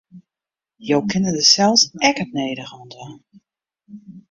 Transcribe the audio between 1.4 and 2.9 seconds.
sels ek it nedige oan